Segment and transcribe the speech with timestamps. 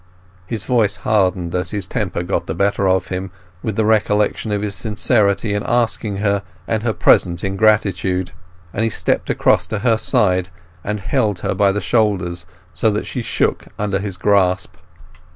[0.47, 3.29] His voice hardened as his temper got the better of him
[3.61, 8.31] with the recollection of his sincerity in asking her and her present ingratitude,
[8.73, 10.49] and he stepped across to her side
[10.83, 14.75] and held her by the shoulders, so that she shook under his grasp.